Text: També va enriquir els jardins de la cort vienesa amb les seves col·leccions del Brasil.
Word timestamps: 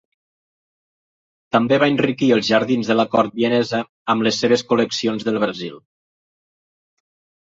També 1.55 1.77
va 1.83 1.89
enriquir 1.91 2.29
els 2.37 2.47
jardins 2.53 2.89
de 2.91 2.95
la 2.99 3.05
cort 3.15 3.35
vienesa 3.41 3.81
amb 4.15 4.25
les 4.29 4.39
seves 4.45 4.63
col·leccions 4.73 5.27
del 5.29 5.37
Brasil. 5.45 5.77